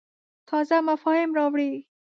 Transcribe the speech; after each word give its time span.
تازه 0.49 0.75
مفاهیم 0.89 1.31
راوړې. 1.37 1.71